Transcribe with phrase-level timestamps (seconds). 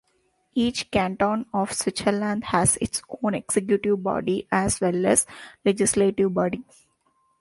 [0.55, 5.27] Each canton of Switzerland has its own executive body, as well as
[5.63, 6.63] legislative body.